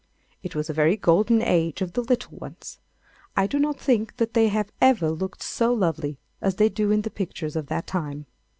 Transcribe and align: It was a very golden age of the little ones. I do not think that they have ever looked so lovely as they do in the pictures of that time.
It 0.41 0.55
was 0.55 0.67
a 0.67 0.73
very 0.73 0.97
golden 0.97 1.43
age 1.43 1.79
of 1.79 1.93
the 1.93 2.01
little 2.01 2.35
ones. 2.35 2.79
I 3.37 3.45
do 3.45 3.59
not 3.59 3.79
think 3.79 4.17
that 4.17 4.33
they 4.33 4.47
have 4.47 4.71
ever 4.81 5.11
looked 5.11 5.43
so 5.43 5.71
lovely 5.75 6.17
as 6.41 6.55
they 6.55 6.69
do 6.69 6.89
in 6.89 7.03
the 7.03 7.11
pictures 7.11 7.55
of 7.55 7.67
that 7.67 7.85
time. 7.85 8.25